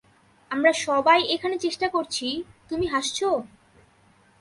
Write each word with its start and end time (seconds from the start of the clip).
আমরা 0.51 0.71
সবাই 0.85 1.19
এখানে 1.35 1.55
চেষ্টা 1.57 1.87
করছি, 1.89 2.27
তুমি 2.69 2.85
হাসছো। 2.87 3.29